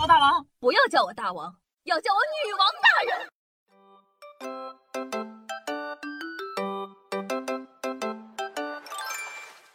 [0.00, 1.52] 我大王，不要叫我大王，
[1.82, 3.28] 要叫我女王大人。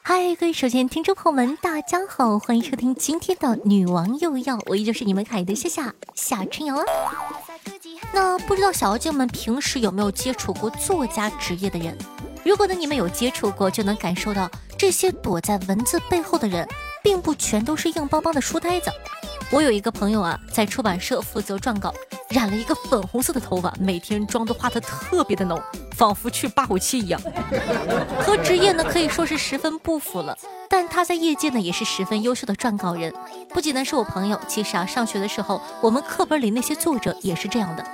[0.01, 6.85] 嗨，各位首先听众朋友们，大家好，欢迎收听今天的《女王又要》，我依旧是你们可爱的夏夏夏春瑶啊。
[8.13, 11.97] 那不知道小妖精们平时有没有接触过作家职业的人？
[12.45, 16.65] 如果呢你们有接触过，就能感受到这些躲在文字背后的人，
[17.03, 18.89] 并不全都是硬邦邦的书呆子。
[19.53, 21.93] 我有一个朋友啊，在出版社负责撰稿，
[22.29, 25.61] 染了一个粉红色的头发，每天妆都化得特别的浓，
[25.91, 27.21] 仿佛去八五七一样。
[28.19, 30.35] 和职业呢可以说是十分不符了，
[30.67, 33.13] 但他在业界呢也是十分优秀的撰稿人。
[33.49, 37.85] 不仅呢是我朋友，其实啊上学的时候，我们课本里那些作者也是这样的。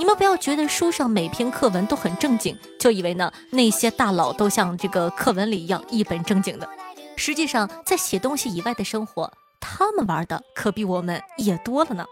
[0.00, 6.68] 你们不要觉得书上每篇课文都很正经，就以为呢那些大佬都像这个课文里一样一本正经的。
[7.14, 9.32] 实际上，在写东西以外的生活，
[9.78, 12.06] 他们玩的可比我们也多了呢。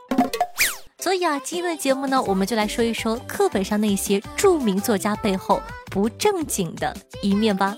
[0.98, 7.74] 所以啊，今天的节目呢，我们就来说一说课本上那些著名作家背后不正经的一面吧。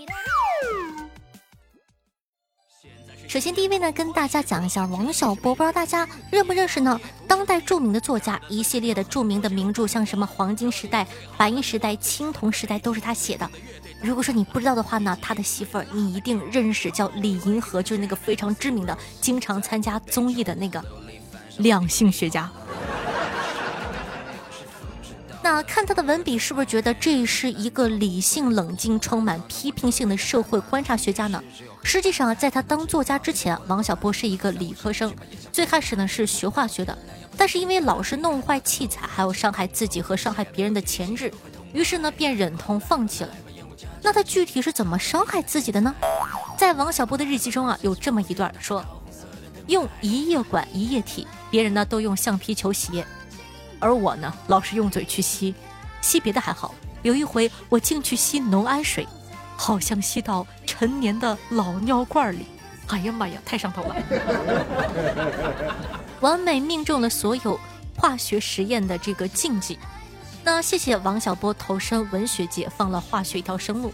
[3.36, 6.98] 首先，第一位呢，跟大家讲一下王小波，不知道大家认不认识呢？
[7.28, 11.06] 当代著名的作家，一系列的著名的名著，像什么黄金时代、
[11.36, 13.46] 白银时代、青铜时代，都是他写的。
[14.00, 20.82] 如果说你不知道的话呢，他的媳妇儿你一定认识，叫李银河，就是那个非常知名的、经常参加综艺的那个
[21.58, 22.50] 两性学家。
[25.48, 31.40] 那看他的文笔，是不是觉得这是一个理性、冷静、充满批评性的社会观察学家呢？
[31.84, 35.14] 实际上，在他当作家之前，王小波是一个理科生，
[35.52, 36.98] 最开始呢是学化学的，
[37.36, 41.32] 但是因为老是弄坏器材，还有伤害自己和伤害别人的前置，
[41.72, 43.30] 于是呢便忍痛放弃了。
[44.02, 45.94] 那他具体是怎么伤害自己的呢？
[46.58, 48.84] 在王小波的日记中啊，有这么一段说：
[49.68, 53.04] 用一液管一液体，别人呢都用橡皮球洗。
[53.78, 55.54] 而我呢，老是用嘴去吸，
[56.00, 56.74] 吸别的还好。
[57.02, 59.06] 有一回，我竟去吸浓氨水，
[59.56, 62.46] 好像吸到陈年的老尿罐里。
[62.88, 63.96] 哎呀妈呀，太上头了！
[66.20, 67.58] 完美命中了所有
[67.96, 69.78] 化学实验的这个禁忌。
[70.44, 73.92] 那谢谢王小波投身文学界，放了化学一条生路。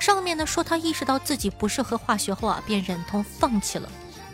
[0.00, 3.88] 上面呢说他意识到自己不适合化学后啊，便忍痛放弃了。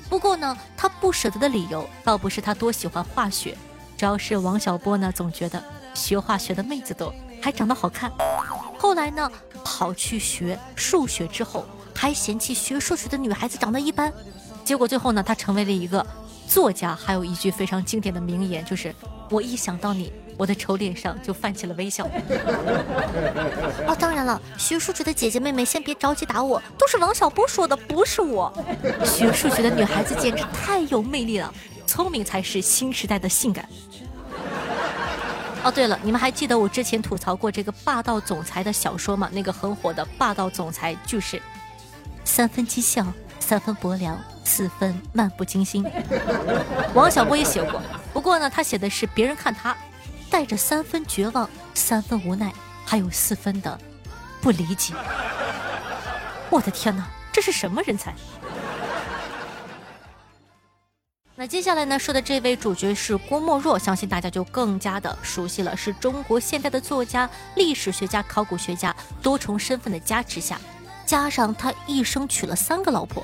[0.09, 3.57] 不过呢，他不舍得的理由倒不是他多喜欢化学。
[3.99, 5.61] 主要是王小波呢，总觉得
[5.93, 8.13] 学化学的妹子多，还长得好看。
[8.79, 9.29] 后来呢，
[9.65, 11.67] 跑去学数学之后，
[11.97, 14.13] 还嫌弃学数学的女孩子长得一般。
[14.65, 16.07] 结果最后呢，他成为了一个
[16.47, 16.95] 作家。
[16.95, 18.95] 还有一句非常经典的名言，就是
[19.31, 22.05] “我一想到你，我的丑脸上就泛起了微笑。”
[23.85, 28.53] 哦，当然了，学数学的姐姐妹妹先别着急打我，都是王小波说的，不是我。
[29.05, 31.53] 学数学的女孩子简直太有魅力了。
[31.89, 33.67] 聪明才是新时代的性感。
[35.65, 39.29] 哦，对了，你们还记得我之前吐槽过这个霸道总裁的小说吗？
[39.33, 41.43] 那个很火的霸道总裁句式：
[42.25, 43.05] 三分讥笑，
[43.41, 45.85] 三分薄凉，四分漫不经心。
[46.95, 47.83] 王小波也写过，
[48.13, 49.77] 不过呢，他写的是别人看他
[50.31, 52.53] 带着三分绝望，三分无奈，
[52.85, 53.77] 还有四分的
[54.41, 54.95] 不理解。
[56.51, 58.15] 我的天哪，这是什么人才？
[61.49, 65.75] 接下来呢，说的这位主角是郭沫若，相信大家就更加的熟悉了。
[65.75, 70.61] 是中国现代的作家、历史学家、考古学家，多重身份的加持下，
[71.07, 73.23] 加上他一生娶了三个老婆，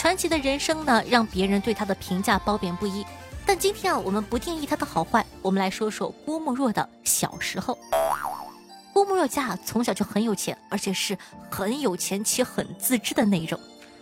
[0.00, 3.06] 传奇的人生呢，让别人对他的评价褒贬不一。
[3.46, 7.78] 但今天啊，我们不定义他的好坏，我们来说说郭沫若的小时候。
[8.92, 11.16] 郭沫若家从小就很有钱，而且是
[11.48, 13.58] 很有钱且很自知的那种。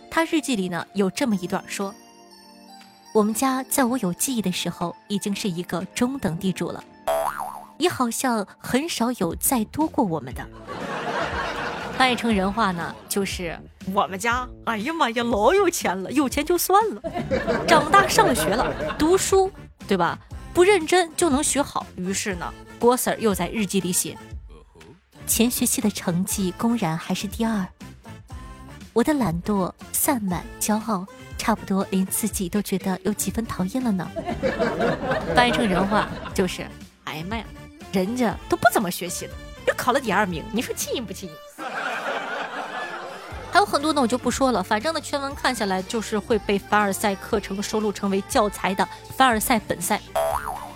[0.09, 1.93] 他日记里呢有这么一段说。
[3.11, 6.83] 我们家在我有记忆的时候，已经是一个中等地主了，
[7.77, 10.47] 也好像很少有再多过我们的。
[11.97, 13.59] 翻译成人话呢，就是
[13.93, 17.01] 我们家，哎呀妈呀，老有钱了，有钱就算了，
[17.67, 19.51] 长大上学了，读书
[19.87, 20.17] 对吧？
[20.53, 21.85] 不认真就能学好。
[21.95, 24.17] 于是呢，郭 Sir 又在日记里写，
[25.25, 27.67] 前学期的成绩公然还是第二，
[28.93, 31.05] 我的懒惰、散漫、骄傲。
[31.37, 34.05] 差不多连自己都觉得有几分讨厌了呢。
[35.33, 36.67] 翻译成人话就是：
[37.05, 37.45] 哎呀妈呀，
[37.93, 39.31] 人家都不怎么学习的，
[39.65, 41.35] 又考了第二名，你说气人不气人？
[43.53, 44.61] 还有很多呢，我就不说了。
[44.61, 50.01] 反正呢，全文看下来就是会被凡尔赛课程收录成为教材的凡尔赛本赛。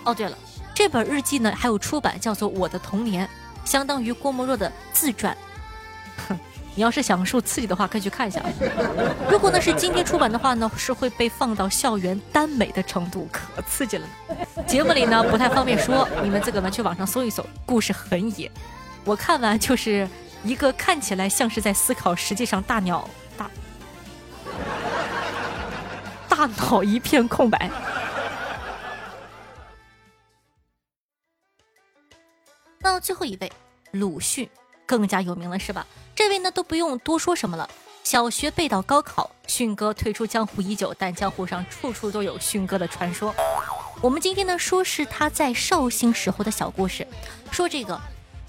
[0.04, 0.36] 哦，对了，
[0.74, 3.26] 这本日记呢还有出版，叫做《我的童年》，
[3.70, 5.36] 相当于郭沫若的自传。
[6.26, 6.38] 哼，
[6.76, 8.42] 你要是想受刺激的话，可以去看一下。
[9.30, 14.64] 如果呢是今天出版的话呢，是会被放到校园耽美的程度，可刺激了呢。
[14.66, 18.50] 节目里呢不太方便说，你们自个呢去网上搜一搜，故事很野。
[19.04, 20.08] 我看完就是
[20.42, 23.50] 一个看起来像是在思考，实际上大鸟大
[26.28, 27.70] 大脑一片空白。
[32.80, 33.52] 那最后一位，
[33.92, 34.48] 鲁迅
[34.86, 35.86] 更加有名了，是吧？
[36.14, 37.68] 这位呢都不用多说什么了。
[38.02, 43.34] 小学背到高考，迅哥退出江湖已久，但江湖上处处都有迅哥的传说。
[44.02, 47.06] 我们今天呢说是他在绍兴时候的小故事，
[47.50, 47.98] 说这个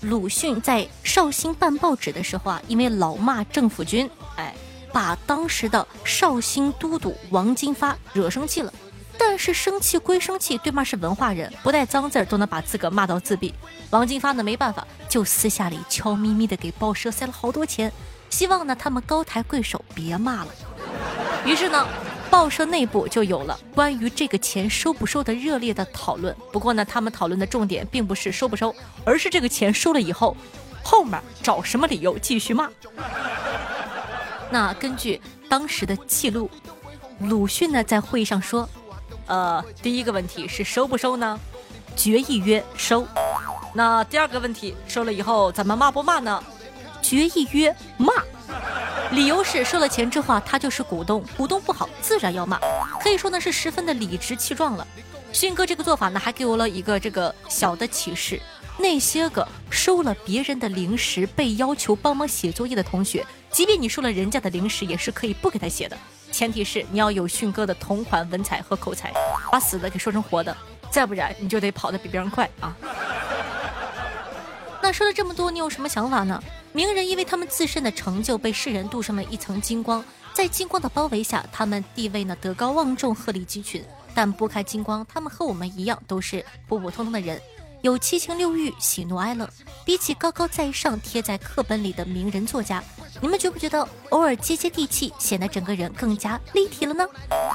[0.01, 4.53] 鲁迅在绍兴办报纸的时候啊，因为老骂政府军，哎，
[4.91, 8.73] 把当时的绍兴都督王金发惹生气了。
[9.17, 13.53] 但是生气归生气，对面是文化人，不带脏字儿都能把自个骂到自闭。
[13.89, 17.91] 王金发呢没办法，就私下里悄咪咪的给报社塞了好多钱，
[18.29, 20.47] 希望呢他们高抬贵手，别骂了。
[21.45, 21.87] 于是呢，
[22.29, 26.35] 报社内部就有了关于这个钱收不收的热烈的讨论。
[26.51, 28.75] 不过呢，他们讨论的重点并不是收不收，
[29.05, 30.35] 而是这个钱收了以后，
[30.83, 32.69] 后面找什么理由继续骂。
[34.49, 36.49] 那根据当时的记录，
[37.19, 38.67] 鲁迅呢在会议上说。
[39.27, 41.39] 呃，第一个问题是收不收呢？
[41.95, 43.07] 决议曰收。
[43.73, 46.43] 那第二个问题，收了以后咱们骂不骂呢？
[47.01, 48.13] 决议曰骂。
[49.11, 52.59] 理由是收了钱之后啊，他就是股东，股东不好自然要骂，
[53.01, 54.85] 可以说呢是十分的理直气壮了。
[55.31, 58.41] 迅哥这个做法呢，还给我了一个这个小的启示：
[58.77, 65.97] 那些个收了别人的零食被要求帮忙写作业的同学，即便你收了人家的零食，也是可以不给他写的。
[66.35, 69.09] 前提是你要有迅哥的同款文采和口才，
[69.49, 70.53] 把死的给说成活的，
[70.91, 72.75] 再不然你就得跑得比别人快啊！
[74.81, 76.43] 那说了这么多，你有什么想法呢？
[76.73, 80.03] 名人因为他们自身的成就被世人镀上了一层金光，
[80.33, 83.81] 在金光的包围下，他们地位呢德高望重，鹤立鸡群。
[84.13, 87.41] 但拨开金光，他们和我们一样，都是普普通通的人。
[87.85, 89.47] 有七情六欲、喜怒哀乐，
[89.85, 92.83] 比起高高在上贴在课本里的名人作家，
[93.21, 97.07] 你们觉不觉得偶尔接接地气，显得整个人更加立体了呢？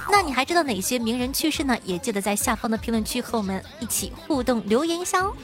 [0.09, 1.77] 那你还知道哪些名人趣事呢？
[1.83, 5.35] 也记得在下方的评论区和我们一起互动留言一下哦。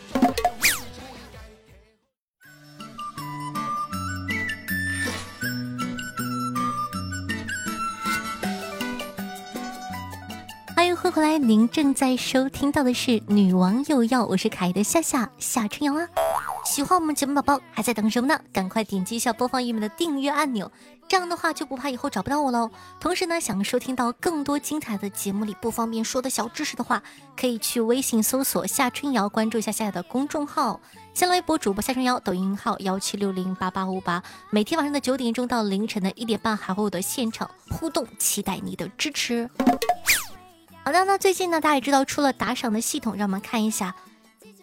[11.17, 16.07] 回来，您正在收听到的是《女王又要》，我是可爱的夏夏夏春阳啊。
[16.67, 18.39] 喜欢我们节目宝宝还在等什么呢？
[18.53, 20.71] 赶快点击一下播放页面的订阅按钮，
[21.09, 22.71] 这样的话就不怕以后找不到我喽。
[23.01, 27.03] 同时呢，想收听到更多精彩的节目里不方便说的小知识的话，
[27.35, 30.79] 可以去微信搜索夏春瑶，关注一下夏夏的公众号，
[31.15, 39.49] 新浪微博主播夏春瑶，抖音号幺七六零八八五八，每天晚上的九点钟到凌晨的一点半还会有的现场互动，期待你的支持。
[40.87, 43.93] 好的，那最近呢，大家也知道出了打赏的系统，让我们看一下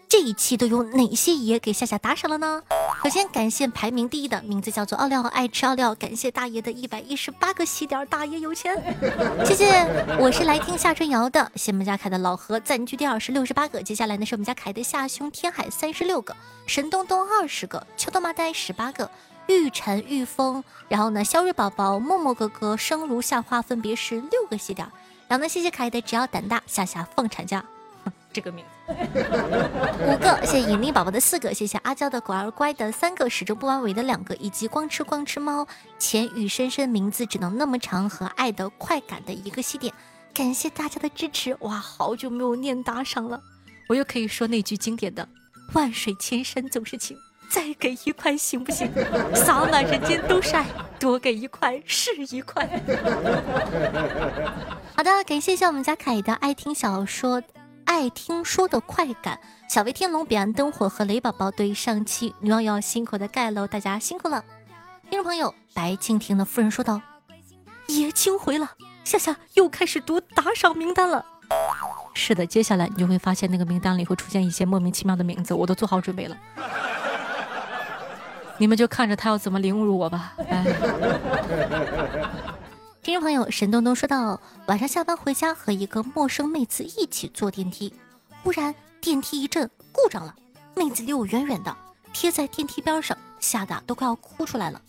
[0.08, 2.64] 这一期都有哪些爷给夏夏打赏了呢？
[3.04, 8.74] 首先感谢排名第一的名字叫做奥利奥爱吃奥利奥，感谢大爷的一百一十八个喜点，大爷有钱，
[9.46, 9.86] 谢谢。
[10.18, 16.34] 我是来听夏春瑶的，谢我们家凯的老何暂居第二是六十八个，接下来呢是我们家凯的夏兄天海三十六个，
[16.66, 19.12] 神东东二十个，秋冬麻呆十八个，
[19.48, 24.88] 玉晨玉峰，然后呢肖瑞宝宝、默默哥哥、生如夏花分别是六个喜点。
[25.28, 27.64] 然后呢，谢谢可爱的，只要胆大，下下放产假，
[28.32, 28.72] 这个名字。
[30.06, 35.66] 五个，谢谢引力宝宝的四个，谢谢阿娇的狗儿乖的三个，始终不完尾的两个，以及光吃光吃猫，
[35.98, 39.94] 钱与深深名字只能那么长和爱的快感的一个西点，
[40.34, 43.42] 感谢大家的支持，哇，好久没有念打赏了，
[43.88, 45.28] 我又可以说那句经典的
[45.72, 47.18] 万水千山总是情。
[47.54, 48.92] 再给一块行不行？
[49.36, 50.66] 洒满人间都是爱，
[51.00, 52.68] 多给一块是一块。
[54.98, 57.44] 好的，感谢一下我们家凯的爱听小说、
[57.86, 59.40] 爱听说的快感。
[59.70, 64.44] 小威天龙、彼岸灯火和雷宝宝对上期女网友辛苦的盖楼，大家辛苦了。
[65.12, 67.00] 听众朋友，白敬亭的夫人说道
[67.86, 68.72] ：“爷青回了，
[69.04, 71.24] 夏夏又开始读打赏名单了。”
[72.16, 76.36] 是的，接下来你就会发现那个名单里会出现一些莫名其妙的名字，我都做好准备了。
[78.64, 80.36] 你们就看着他要怎么凌辱我吧。
[80.48, 80.64] 哎，
[83.04, 87.94] 听众朋友，沈东东说到晚上下班回家和一个陌生妹子一起坐电梯，
[88.42, 90.34] 忽然电梯一阵故障了，
[90.76, 91.76] 妹子离我远远的，
[92.14, 94.82] 贴在电梯边上，吓得都快要哭出来了。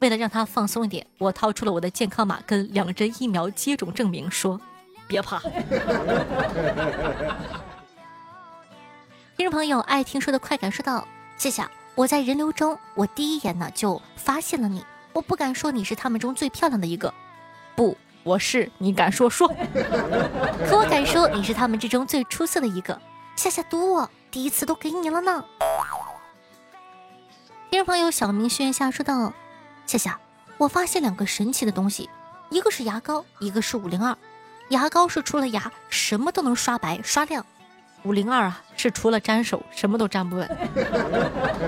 [0.00, 4.60] 为了让她放松一点，我掏出了我的健康码跟两针疫苗接种证明，说
[5.06, 5.40] 别怕。
[9.36, 11.06] 听众朋友，爱听说的快感说道：
[11.38, 11.64] 谢谢。
[11.94, 14.84] 我在人流中，我第一眼呢就发现了你。
[15.12, 17.12] 我不敢说你是他们中最漂亮的一个，
[17.74, 19.48] 不，我是，你敢说说？
[20.68, 22.98] 可我敢说你是他们之中最出色的一个。
[23.36, 25.44] 夏夏赌我，第一次都给你了呢。
[27.70, 29.32] 听众朋友小明轩下说道
[29.86, 30.18] ：“夏夏，
[30.58, 32.08] 我发现两个神奇的东西，
[32.50, 34.16] 一个是牙膏，一个是五零二。
[34.68, 37.44] 牙膏是除了牙什么都能刷白刷亮。”
[38.04, 40.48] 五零二啊，是除了粘手什么都站不稳。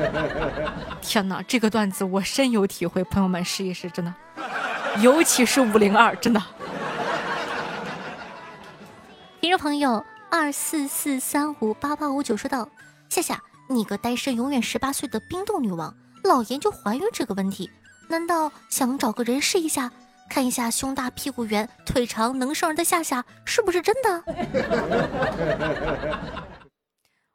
[1.02, 4.14] 天哪，这个段子我深有体会，朋友们试一试，真的，
[5.00, 6.42] 尤其是五零二，真的。
[9.40, 12.68] 听众朋友二四四三五八八五九说道
[13.10, 17.70] ：“夏夏，你个单身永远十八岁的冰冻女王，老研究怀孕这个问题，
[18.08, 19.90] 难道想找个人试一下？”
[20.28, 24.24] 看一下胸大屁股圆腿长能上人的夏夏是不是真的？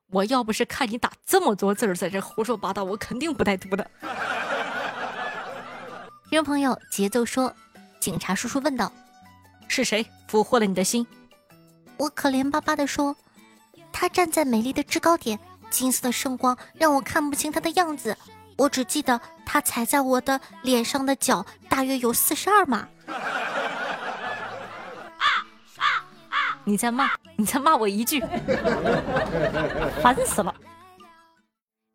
[0.10, 3.86] 我要不是看你打这么多字儿在这胡说八道，我肯定不带读的。
[6.29, 7.53] 听众朋友，节奏说，
[8.00, 8.91] 警察叔叔问道
[9.67, 11.06] ：“是谁俘获了你的心？”
[11.98, 13.15] 我可怜巴巴的说
[13.91, 15.38] ：“他站在美丽的制高点，
[15.70, 18.17] 金色的圣光让我看不清他的样子。”
[18.57, 22.87] 我只记得他踩在我的脸上的脚大约有四十二码。
[26.63, 28.19] 你在骂，你在骂我一句，
[30.03, 30.53] 烦死了。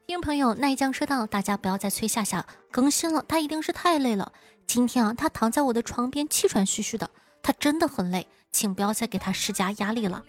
[0.06, 4.32] 听众朋友奈江说道：“大家不要再催夏夏更新了，她一定是太累了。
[4.66, 7.10] 今天啊，她躺在我的床边气喘吁吁的，
[7.42, 10.22] 她真的很累，请不要再给她施加压力了。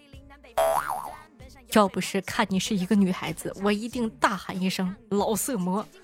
[1.73, 5.85] 要不是看你是一个女孩子，我一定大喊一声老色魔。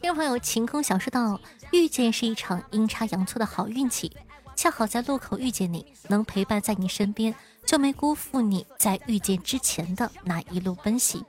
[0.00, 1.38] 听众朋友，晴空小说道
[1.72, 4.10] ：“遇见是一场阴差阳错的好运气，
[4.56, 11.24] 恰好在路口遇见你，能陪伴在你身边，就没辜负你在遇见之前的那一路奔袭。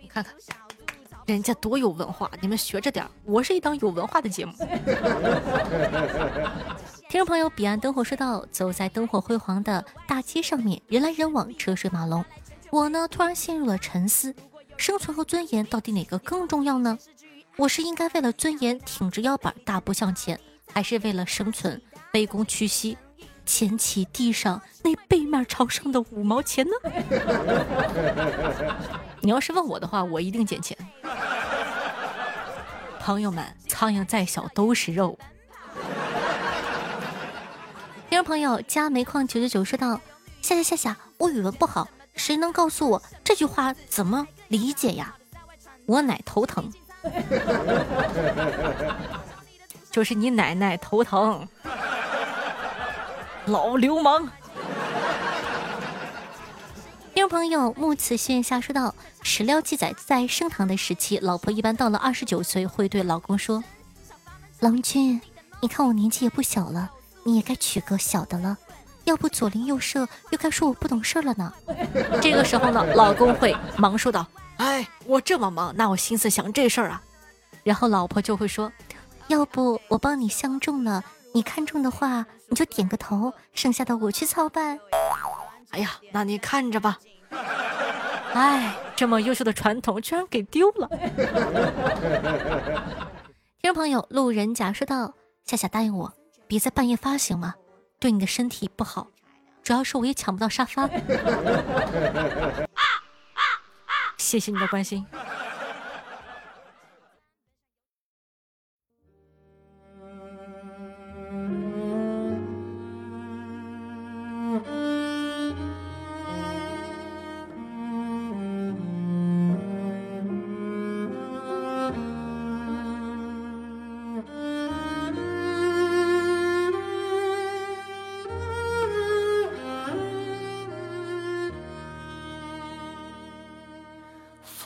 [0.00, 0.32] 你看看，
[1.26, 3.04] 人家多有文化，你们学着点。
[3.24, 4.52] 我是一档有文化的节目。
[7.14, 12.24] 听众朋友，彼岸灯火说道：“走在灯火辉煌的大街上面，人来人往，车水马龙。
[12.70, 14.34] 我呢，突然陷入了沉思：
[14.76, 16.98] 生存和尊严到底哪个更重要呢？”
[17.56, 20.40] 我是应该为了尊严挺直腰板大步向前，
[20.72, 21.80] 还是为了生存
[22.12, 22.98] 卑躬屈膝
[23.46, 26.72] 捡起地上那背面朝上的五毛钱呢？
[29.22, 30.76] 你要是问我的话，我一定捡钱。
[32.98, 35.16] 朋友们，苍蝇再小都是肉。
[38.14, 40.00] 听众朋友，加煤矿九九九说道：
[40.40, 45.16] 夏夏夏夏，我语文不好，谁能告诉我这句话怎么理解呀？
[45.84, 46.72] 我奶头疼。
[49.90, 51.48] 就是你奶奶头疼，
[53.46, 54.28] 老流氓。
[57.14, 58.94] 听众朋友木此线下说道：
[59.24, 63.64] 史料记载，在盛唐的时期，老婆一般到了二十九岁，会对老公说
[64.62, 65.20] ：“郎君，
[65.60, 66.92] 你看我年纪也不小了，
[67.24, 68.56] 你也该娶个小的了，
[69.04, 71.52] 要不左邻右舍又该说我不懂事了呢。
[72.22, 74.26] ”这个时候呢，老公会忙说道。
[74.58, 77.02] 哎，我这么忙，哪有心思想这事儿啊？
[77.64, 78.70] 然后老婆就会说
[79.26, 81.02] ：“要不我帮你相中了，
[81.32, 84.78] 你看中的话，你就点个头，剩下的我去操办。”
[85.72, 87.00] 哎呀，那你看着吧。
[88.32, 90.88] 哎，这么优秀的传统居然给丢了。
[93.60, 95.14] 听众朋友，路人甲说道
[95.44, 96.12] ：“夏夏答应我，
[96.54, 97.56] 别在半夜发行吗，
[97.98, 99.08] 对你的身体不好，
[99.64, 100.88] 主要是我也抢不到沙发。
[104.16, 105.04] ”谢谢你的关心。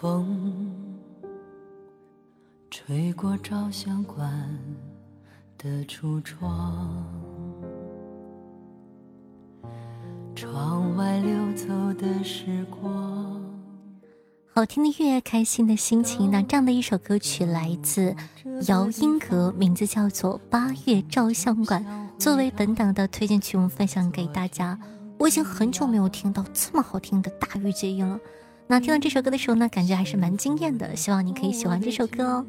[0.01, 0.71] 风
[2.71, 4.33] 吹过照相馆
[5.59, 7.05] 的橱窗，
[10.37, 13.43] 窗外流走的时光。
[14.47, 16.31] 好听的乐，开心的心情。
[16.31, 18.15] 那这样的一首歌曲来自
[18.69, 21.85] 姚音格，名字叫做《八月照相馆》，
[22.21, 24.79] 作为本档的推荐曲目分享给大家。
[25.19, 28.21] 我已经很久没有听到这么好听的大御姐音了。
[28.69, 30.95] 那听到这首歌的时候呢，感觉还是蛮惊艳的。
[30.95, 32.47] 希望你可以喜欢这首歌哦。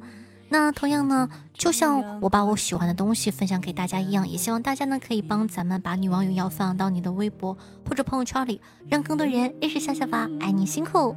[0.49, 7.57] 那同样呢，就像我把我喜欢的东西分享给大家一样，也希望大家呢可以帮咱们把女王荣耀放到你的微博
[7.88, 8.59] 或者朋友圈里，
[8.89, 10.27] 让更多人认识夏夏吧。
[10.41, 11.15] 爱你辛苦。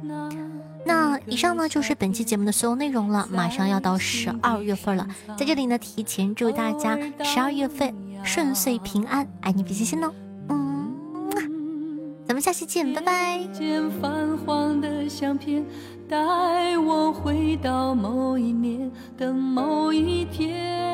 [0.85, 3.27] 那以上呢就是本期节目的所有内容了。
[3.31, 5.07] 马上要到十二月份了，
[5.37, 7.93] 在这里呢提前祝大家十二月份
[8.23, 10.13] 顺遂平安，爱你比心心哦。
[12.33, 13.43] 嗯，咱们下期见，拜拜。
[13.53, 15.63] 间泛黄的相片
[16.09, 20.92] 带我回到某一年的某一天。